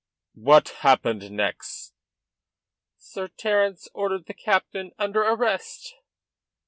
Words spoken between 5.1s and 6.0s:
arrest."